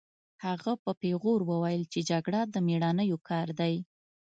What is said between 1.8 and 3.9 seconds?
چې جګړه د مېړنیو کار دی